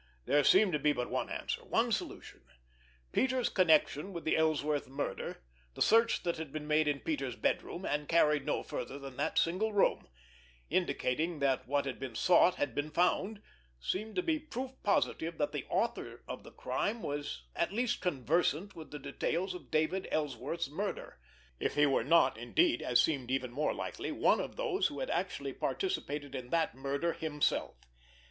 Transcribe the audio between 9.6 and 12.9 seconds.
room, indicating that what had been sought had been